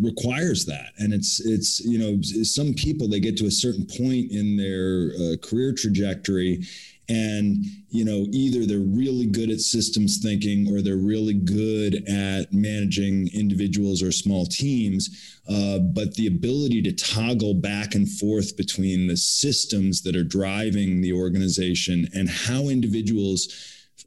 [0.00, 0.92] requires that.
[0.98, 5.12] And it's it's you know some people they get to a certain point in their
[5.16, 6.64] uh, career trajectory
[7.12, 12.50] and you know either they're really good at systems thinking or they're really good at
[12.52, 19.08] managing individuals or small teams uh, but the ability to toggle back and forth between
[19.08, 23.48] the systems that are driving the organization and how individuals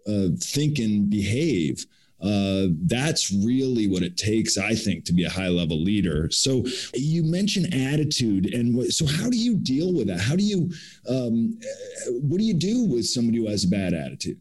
[0.08, 1.86] uh, think and behave
[2.26, 6.30] uh, that's really what it takes, I think, to be a high level leader.
[6.32, 10.20] So you mentioned attitude, and so how do you deal with that?
[10.20, 10.72] How do you,
[11.08, 14.40] um, uh, what do you do with somebody who has a bad attitude?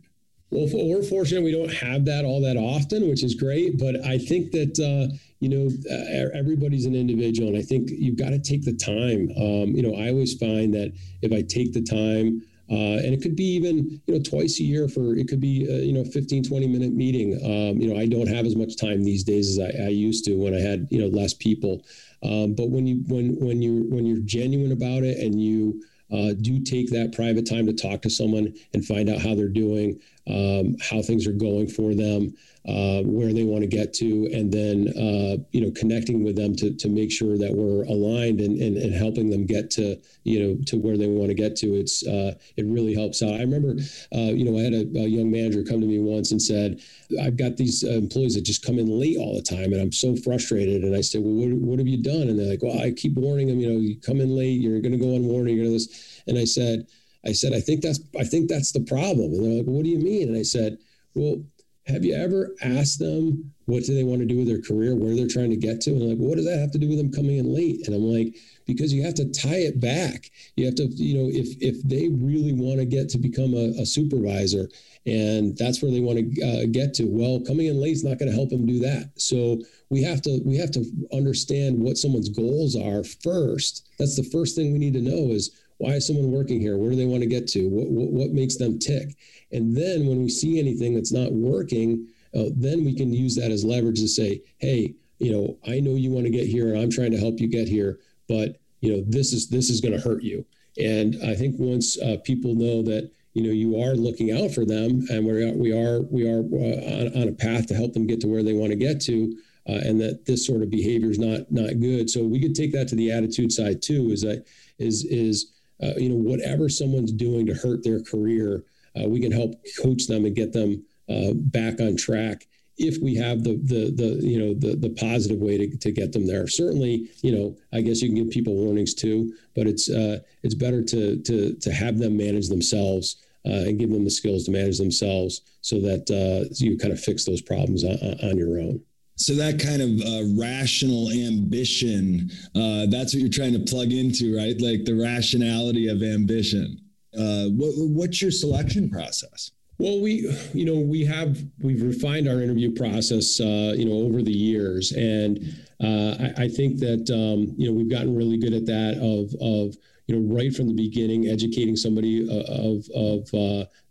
[0.50, 3.76] Well, we're fortunate we don't have that all that often, which is great.
[3.76, 8.16] But I think that uh, you know uh, everybody's an individual, and I think you've
[8.16, 9.30] got to take the time.
[9.36, 10.92] Um, you know, I always find that
[11.22, 14.62] if I take the time uh, and it could be even, you know, twice a
[14.62, 17.34] year for, it could be, a, you know, 15, 20 minute meeting.
[17.44, 20.24] Um, you know, I don't have as much time these days as I, I used
[20.26, 21.84] to when I had, you know, less people.
[22.22, 26.32] Um, but when you, when, when you, when you're genuine about it and you, uh,
[26.40, 30.00] do take that private time to talk to someone and find out how they're doing,
[30.26, 32.34] um, how things are going for them,
[32.66, 36.56] uh, where they want to get to, and then uh, you know connecting with them
[36.56, 40.40] to, to make sure that we're aligned and, and, and helping them get to you
[40.40, 41.74] know to where they want to get to.
[41.74, 43.34] It's uh, it really helps out.
[43.34, 43.74] I remember
[44.14, 46.80] uh, you know I had a, a, young manager come to me once and said,
[47.20, 49.92] "I've got these uh, employees that just come in late all the time, and I'm
[49.92, 52.80] so frustrated." And I said, "Well, what, what have you done?" And they're like, "Well,
[52.80, 53.60] I keep warning them.
[53.60, 55.84] You know, you come in late, you're going to go on warning, you're going to
[55.84, 56.86] this." And I said
[57.26, 59.32] I said, I think that's I think that's the problem.
[59.32, 60.28] And they're like, what do you mean?
[60.28, 60.78] And I said,
[61.14, 61.42] well,
[61.86, 65.14] have you ever asked them what do they want to do with their career, where
[65.14, 65.90] they're trying to get to?
[65.90, 67.86] And like, well, what does that have to do with them coming in late?
[67.86, 68.34] And I'm like,
[68.66, 70.30] because you have to tie it back.
[70.56, 73.80] You have to, you know, if if they really want to get to become a,
[73.80, 74.68] a supervisor,
[75.06, 78.18] and that's where they want to uh, get to, well, coming in late is not
[78.18, 79.10] going to help them do that.
[79.16, 79.60] So
[79.90, 83.88] we have to we have to understand what someone's goals are first.
[83.98, 86.78] That's the first thing we need to know is why is someone working here?
[86.78, 87.68] Where do they want to get to?
[87.68, 89.16] What, what, what makes them tick?
[89.52, 93.50] And then when we see anything that's not working, uh, then we can use that
[93.50, 96.80] as leverage to say, hey, you know, I know you want to get here, and
[96.80, 99.94] I'm trying to help you get here, but you know, this is this is going
[99.94, 100.44] to hurt you.
[100.76, 104.64] And I think once uh, people know that you know you are looking out for
[104.64, 107.92] them, and we are we are we are uh, on, on, a path to help
[107.92, 109.36] them get to where they want to get to,
[109.68, 112.10] uh, and that this sort of behavior is not not good.
[112.10, 114.10] So we could take that to the attitude side too.
[114.10, 114.44] Is that
[114.78, 115.53] is is
[115.84, 118.64] uh, you know whatever someone's doing to hurt their career,
[118.98, 123.14] uh, we can help coach them and get them uh, back on track if we
[123.14, 126.46] have the the the you know the the positive way to, to get them there.
[126.46, 130.54] Certainly, you know, I guess you can give people warnings too, but it's uh, it's
[130.54, 134.50] better to to to have them manage themselves uh, and give them the skills to
[134.50, 138.80] manage themselves, so that uh, you kind of fix those problems on, on your own.
[139.16, 144.36] So that kind of uh, rational ambition, uh, that's what you're trying to plug into,
[144.36, 144.60] right?
[144.60, 146.80] Like the rationality of ambition.
[147.16, 149.52] Uh, what, what's your selection process?
[149.78, 154.22] Well, we, you know, we have we've refined our interview process, uh, you know, over
[154.22, 155.38] the years, and
[155.82, 158.94] uh, I, I, think that um, you know we've gotten really good at that.
[158.98, 163.30] Of of you know, right from the beginning, educating somebody uh, of of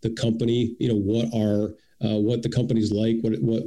[0.02, 3.64] the company, you know, what are what the company's like, what what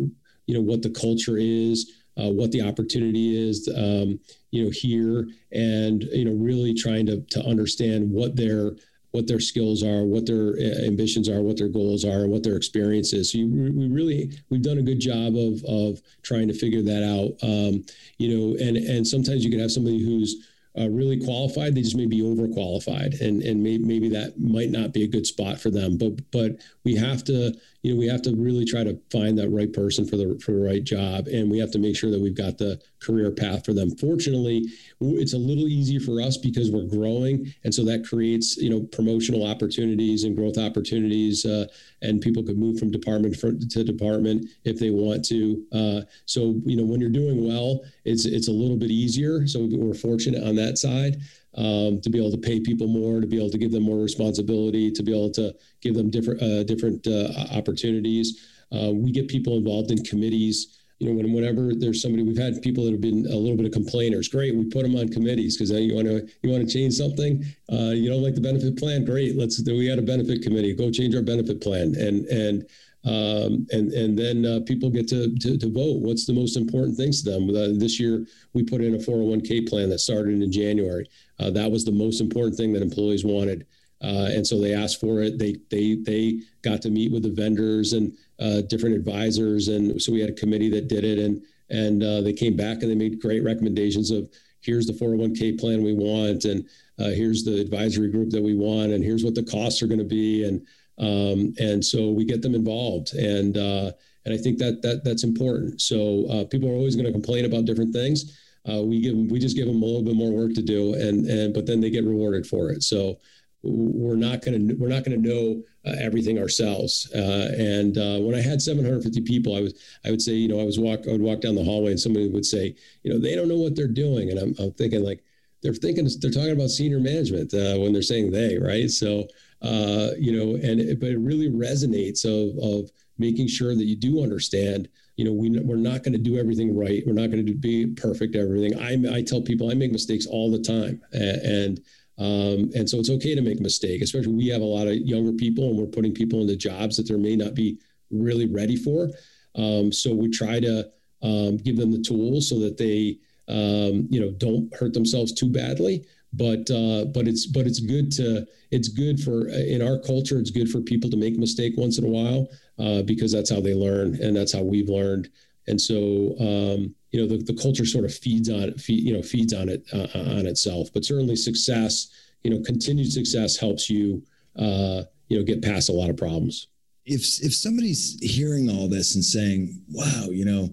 [0.46, 1.92] you know, what the culture is.
[2.18, 4.18] Uh, what the opportunity is, um,
[4.50, 8.72] you know, here, and you know, really trying to to understand what their
[9.16, 12.42] what their skills are, what their uh, ambitions are, what their goals are, and what
[12.42, 13.32] their experience is.
[13.32, 17.02] So you, we really we've done a good job of of trying to figure that
[17.02, 17.32] out.
[17.42, 17.84] Um,
[18.18, 20.46] you know, and and sometimes you can have somebody who's
[20.78, 24.92] uh, really qualified, they just may be overqualified, and and may, maybe that might not
[24.92, 25.96] be a good spot for them.
[25.96, 27.54] But but we have to
[27.86, 30.50] you know we have to really try to find that right person for the for
[30.50, 33.64] the right job, and we have to make sure that we've got the career path
[33.64, 33.94] for them.
[33.94, 34.66] Fortunately,
[35.00, 38.80] it's a little easier for us because we're growing, and so that creates you know
[38.80, 41.66] promotional opportunities and growth opportunities, uh,
[42.02, 43.38] and people could move from department
[43.70, 45.64] to department if they want to.
[45.72, 49.46] Uh, so you know when you're doing well, it's it's a little bit easier.
[49.46, 51.18] So we're fortunate on that side
[51.56, 54.02] um, to be able to pay people more, to be able to give them more
[54.02, 58.46] responsibility, to be able to give them different uh, different uh, opportunities.
[58.72, 60.82] Uh, we get people involved in committees.
[60.98, 63.66] You know, when, whenever there's somebody, we've had people that have been a little bit
[63.66, 64.28] of complainers.
[64.28, 67.44] Great, we put them on committees because you want to you want to change something.
[67.70, 69.04] Uh, you don't like the benefit plan?
[69.04, 69.62] Great, let's.
[69.62, 70.74] We had a benefit committee.
[70.74, 72.66] Go change our benefit plan and and
[73.06, 76.00] um, and and then uh, people get to, to, to vote.
[76.00, 77.48] What's the most important things to them?
[77.50, 81.08] Uh, this year we put in a 401k plan that started in January.
[81.38, 83.64] Uh, that was the most important thing that employees wanted,
[84.02, 85.38] uh, and so they asked for it.
[85.38, 90.12] They they they got to meet with the vendors and uh, different advisors, and so
[90.12, 91.40] we had a committee that did it, and
[91.70, 94.28] and uh, they came back and they made great recommendations of
[94.62, 99.04] here's the 401k plan we want, and here's the advisory group that we want, and
[99.04, 100.66] here's what the costs are going to be, and
[100.98, 103.92] um, and so we get them involved, and uh,
[104.24, 105.80] and I think that that that's important.
[105.80, 108.38] So uh, people are always going to complain about different things.
[108.68, 111.26] Uh, we give we just give them a little bit more work to do, and
[111.26, 112.82] and but then they get rewarded for it.
[112.82, 113.18] So
[113.62, 117.10] we're not going to we're not going to know uh, everything ourselves.
[117.14, 120.60] Uh, and uh, when I had 750 people, I was I would say you know
[120.60, 123.18] I was walk I would walk down the hallway and somebody would say you know
[123.18, 125.22] they don't know what they're doing, and I'm, I'm thinking like
[125.62, 128.90] they're thinking they're talking about senior management uh, when they're saying they right.
[128.90, 129.26] So
[129.62, 133.96] uh, you know, and it, but it really resonates of of making sure that you
[133.96, 134.88] do understand.
[135.16, 137.02] You know, we we're not going to do everything right.
[137.06, 138.78] We're not going to be perfect everything.
[138.78, 141.80] I I tell people I make mistakes all the time, and
[142.18, 144.02] um, and so it's okay to make a mistake.
[144.02, 147.08] Especially we have a lot of younger people, and we're putting people into jobs that
[147.08, 147.78] they may not be
[148.10, 149.08] really ready for.
[149.54, 150.90] Um, so we try to
[151.22, 155.48] um, give them the tools so that they um, you know don't hurt themselves too
[155.48, 160.38] badly but uh, but it's but it's good to it's good for in our culture
[160.38, 163.50] it's good for people to make a mistake once in a while uh, because that's
[163.50, 165.30] how they learn and that's how we've learned.
[165.68, 165.96] And so
[166.38, 169.52] um, you know the, the culture sort of feeds on it feed, you know feeds
[169.52, 170.88] on it uh, on itself.
[170.92, 172.08] But certainly success
[172.42, 174.22] you know continued success helps you
[174.56, 176.68] uh, you know get past a lot of problems.
[177.04, 180.70] If if somebody's hearing all this and saying wow you know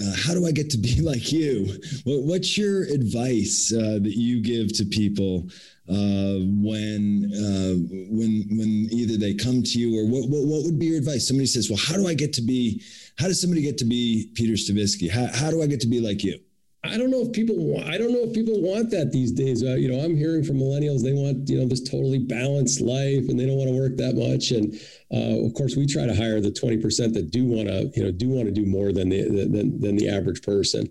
[0.00, 1.66] uh, how do I get to be like you?
[2.04, 5.48] What, what's your advice uh, that you give to people
[5.88, 7.74] uh, when uh,
[8.10, 11.28] when when either they come to you or what, what what would be your advice?
[11.28, 12.82] Somebody says, "Well, how do I get to be?
[13.18, 15.10] How does somebody get to be Peter Stavisky?
[15.10, 16.38] How how do I get to be like you?"
[16.88, 19.62] I don't know if people want, I don't know if people want that these days.
[19.62, 23.28] Uh, you know, I'm hearing from millennials, they want, you know, this totally balanced life
[23.28, 24.50] and they don't want to work that much.
[24.50, 24.74] And
[25.12, 28.10] uh, of course we try to hire the 20% that do want to, you know,
[28.10, 30.90] do want to do more than the, than, than the average person.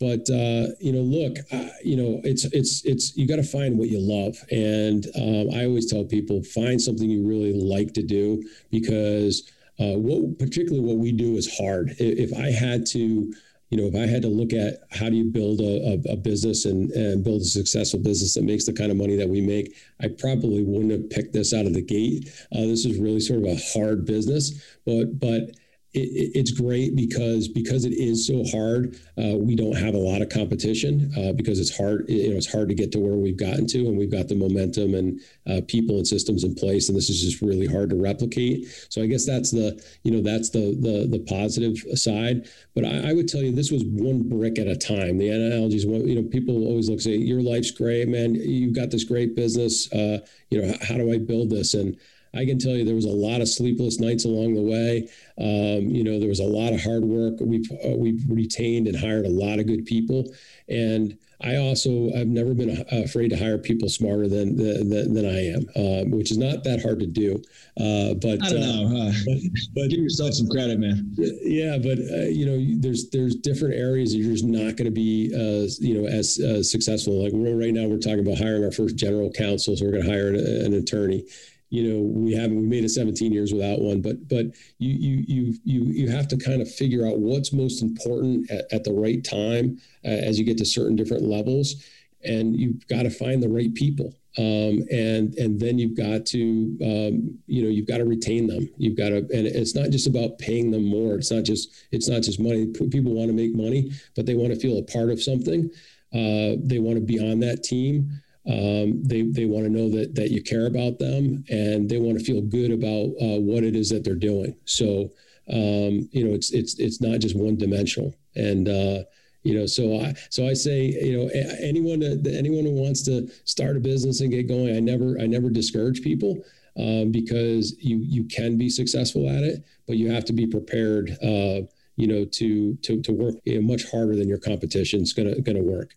[0.00, 1.36] But, uh, you know, look,
[1.84, 4.38] you know, it's, it's, it's, you got to find what you love.
[4.50, 9.98] And um, I always tell people, find something you really like to do because uh,
[9.98, 11.94] what, particularly what we do is hard.
[11.98, 13.32] If I had to,
[13.70, 16.16] you know, if I had to look at how do you build a, a, a,
[16.16, 19.40] business and, and build a successful business that makes the kind of money that we
[19.40, 22.28] make, I probably wouldn't have picked this out of the gate.
[22.52, 25.52] Uh, this is really sort of a hard business, but but
[25.92, 28.96] it, it's great because because it is so hard.
[29.18, 32.08] Uh, we don't have a lot of competition uh, because it's hard.
[32.08, 34.36] You know, it's hard to get to where we've gotten to, and we've got the
[34.36, 37.96] momentum and uh, people and systems in place, and this is just really hard to
[37.96, 38.66] replicate.
[38.88, 42.48] So I guess that's the you know that's the the the positive side.
[42.74, 45.18] But I, I would tell you this was one brick at a time.
[45.18, 45.84] The analogies.
[45.84, 48.34] You know, people always look say your life's great, man.
[48.34, 49.92] You've got this great business.
[49.92, 50.20] Uh,
[50.50, 51.96] you know, how, how do I build this and
[52.34, 55.08] I can tell you there was a lot of sleepless nights along the way.
[55.38, 57.34] Um, you know, there was a lot of hard work.
[57.40, 60.32] We've uh, we've retained and hired a lot of good people,
[60.68, 65.46] and I also I've never been afraid to hire people smarter than than, than I
[65.46, 67.42] am, uh, which is not that hard to do.
[67.76, 69.12] Uh, but I don't uh, know.
[69.24, 69.36] But,
[69.74, 71.12] but, give yourself some credit, man.
[71.16, 74.90] Yeah, but uh, you know, there's there's different areas that you're just not going to
[74.90, 76.36] be uh, you know as
[76.70, 77.24] successful.
[77.24, 80.10] Like right now, we're talking about hiring our first general counsel, so we're going to
[80.10, 81.24] hire an, an attorney
[81.70, 84.46] you know we haven't we made it 17 years without one but but
[84.78, 88.66] you you you you you have to kind of figure out what's most important at,
[88.72, 91.86] at the right time uh, as you get to certain different levels.
[92.22, 96.76] And you've got to find the right people um, and and then you've got to
[96.82, 98.68] um, you know you've got to retain them.
[98.76, 101.14] You've got to and it's not just about paying them more.
[101.14, 102.66] It's not just it's not just money.
[102.66, 105.70] People want to make money but they want to feel a part of something.
[106.12, 108.10] Uh, they want to be on that team
[108.50, 112.18] um, they they want to know that that you care about them, and they want
[112.18, 114.56] to feel good about uh, what it is that they're doing.
[114.64, 115.10] So
[115.52, 118.14] um, you know, it's it's it's not just one dimensional.
[118.36, 119.02] And uh,
[119.42, 121.30] you know, so I so I say, you know,
[121.60, 125.50] anyone anyone who wants to start a business and get going, I never I never
[125.50, 126.42] discourage people.
[126.78, 131.10] Um, because you you can be successful at it, but you have to be prepared,
[131.22, 131.62] uh,
[131.96, 135.40] you know, to to to work you know, much harder than your competition is gonna
[135.40, 135.96] gonna work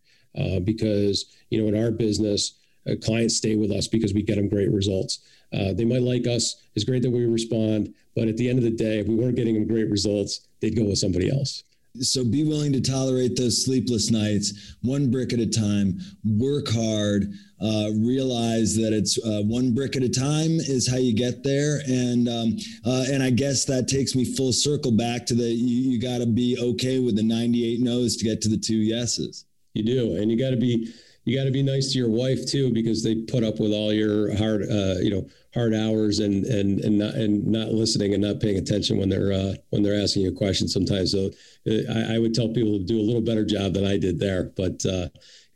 [0.59, 2.59] because you know in our business
[2.89, 5.19] uh, clients stay with us because we get them great results.
[5.53, 6.63] Uh, they might like us.
[6.75, 9.35] It's great that we respond but at the end of the day if we weren't
[9.35, 11.63] getting them great results they'd go with somebody else.
[12.01, 15.99] So be willing to tolerate those sleepless nights one brick at a time.
[16.25, 17.31] Work hard.
[17.61, 21.81] Uh, realize that it's uh, one brick at a time is how you get there.
[21.87, 25.91] And um, uh, and i guess that takes me full circle back to the you,
[25.91, 29.45] you got to be okay with the 98 no's to get to the two yeses
[29.73, 30.93] you do, and you got to be
[31.25, 33.93] you got to be nice to your wife too because they put up with all
[33.93, 38.23] your hard uh, you know hard hours and and and not and not listening and
[38.23, 41.11] not paying attention when they're uh, when they're asking you a question sometimes.
[41.11, 41.29] So
[41.69, 44.19] uh, I, I, would tell people to do a little better job than I did
[44.19, 44.85] there, but.
[44.85, 45.09] Uh,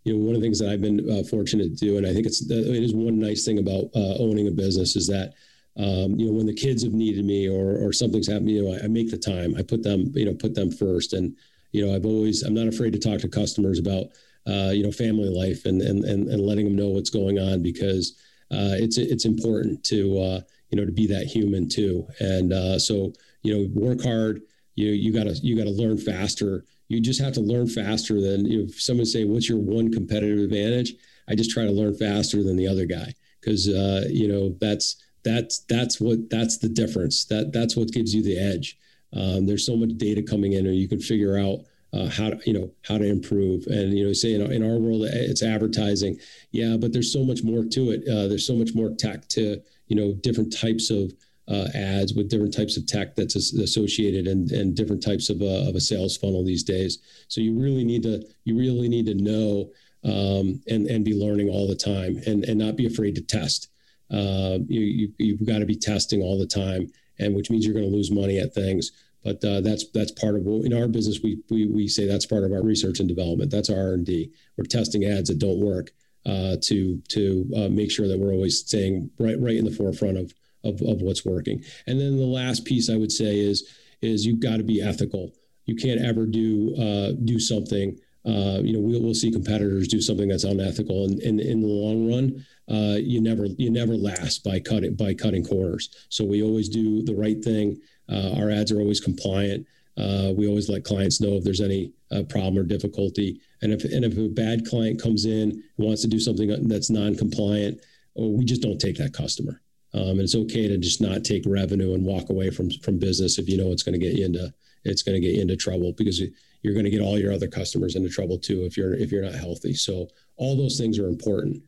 [0.03, 2.13] you know, one of the things that I've been uh, fortunate to do, and I
[2.13, 5.33] think it's it is one nice thing about uh, owning a business is that
[5.75, 8.73] um, you know when the kids have needed me or or something's happened, you know,
[8.73, 9.53] I, I make the time.
[9.57, 11.35] I put them, you know, put them first, and
[11.71, 14.07] you know, I've always I'm not afraid to talk to customers about
[14.47, 17.61] uh, you know family life and, and and and letting them know what's going on
[17.61, 18.17] because
[18.51, 22.07] uh, it's it's important to uh, you know to be that human too.
[22.19, 23.13] And uh, so
[23.43, 24.41] you know, work hard.
[24.75, 26.65] You you gotta you gotta learn faster.
[26.87, 29.91] You just have to learn faster than you know, if someone say, "What's your one
[29.91, 30.93] competitive advantage?"
[31.27, 35.03] I just try to learn faster than the other guy because uh, you know that's
[35.23, 37.25] that's that's what that's the difference.
[37.25, 38.77] That that's what gives you the edge.
[39.13, 41.59] Um, there's so much data coming in, and you can figure out
[41.93, 43.65] uh, how to you know how to improve.
[43.67, 46.19] And you know, say in our world, it's advertising,
[46.51, 48.07] yeah, but there's so much more to it.
[48.07, 51.13] Uh, there's so much more tech to you know different types of
[51.49, 55.69] uh, ads with different types of tech that's associated and, and different types of a,
[55.69, 56.99] of a sales funnel these days.
[57.29, 59.71] So you really need to you really need to know
[60.03, 63.69] um, and and be learning all the time and and not be afraid to test.
[64.11, 67.73] Uh, you, you you've got to be testing all the time, and which means you're
[67.73, 68.91] going to lose money at things.
[69.23, 71.19] But uh, that's that's part of in our business.
[71.21, 73.51] We, we we say that's part of our research and development.
[73.51, 74.31] That's our R and D.
[74.55, 75.91] We're testing ads that don't work
[76.25, 80.17] uh, to to uh, make sure that we're always staying right right in the forefront
[80.17, 81.63] of, of of what's working.
[81.87, 83.67] And then the last piece I would say is
[84.01, 85.33] is you've got to be ethical.
[85.65, 87.97] You can't ever do uh, do something
[88.27, 91.67] uh, you know, we'll, we'll see competitors do something that's unethical, and, and in the
[91.67, 95.89] long run, uh, you never you never last by cutting by cutting corners.
[96.09, 97.79] So we always do the right thing.
[98.09, 99.65] Uh, our ads are always compliant.
[99.97, 103.85] Uh, we always let clients know if there's any uh, problem or difficulty, and if
[103.85, 107.79] and if a bad client comes in and wants to do something that's non-compliant,
[108.15, 109.61] we just don't take that customer.
[109.93, 113.39] Um, and it's okay to just not take revenue and walk away from from business
[113.39, 114.53] if you know it's going to get you into
[114.83, 116.21] it's going to get you into trouble because
[116.61, 119.23] you're going to get all your other customers into trouble too if you're if you're
[119.23, 119.73] not healthy.
[119.73, 121.63] So all those things are important.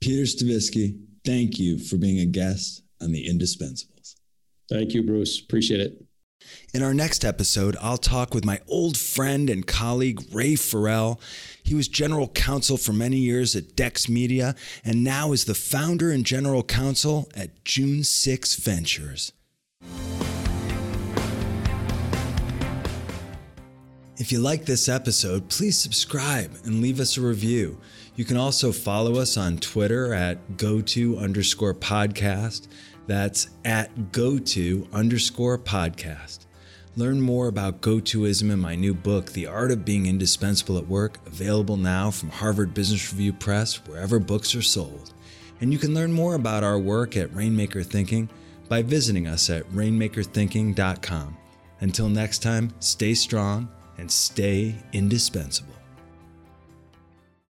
[0.00, 4.16] Peter Stavisky, thank you for being a guest on the Indispensables.
[4.68, 5.40] Thank you, Bruce.
[5.40, 6.04] Appreciate it.
[6.74, 11.20] In our next episode, I'll talk with my old friend and colleague, Ray Farrell.
[11.62, 16.10] He was general counsel for many years at Dex Media and now is the founder
[16.10, 19.32] and general counsel at June 6 Ventures.
[24.22, 27.80] If you like this episode, please subscribe and leave us a review.
[28.14, 32.68] You can also follow us on Twitter at go-to underscore podcast.
[33.08, 36.46] That's at go-to underscore podcast.
[36.94, 41.18] Learn more about go-toism in my new book, The Art of Being Indispensable at Work,
[41.26, 45.12] available now from Harvard Business Review Press, wherever books are sold.
[45.60, 48.30] And you can learn more about our work at Rainmaker Thinking
[48.68, 51.36] by visiting us at rainmakerthinking.com.
[51.80, 53.68] Until next time, stay strong
[53.98, 55.81] and stay indispensable.